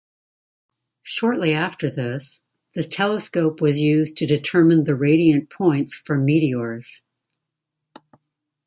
[1.03, 2.41] Shortly after this,
[2.73, 7.03] the telescope was used to determine the radiant points for meteors.